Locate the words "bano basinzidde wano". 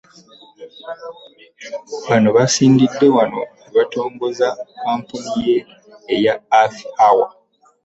2.07-3.41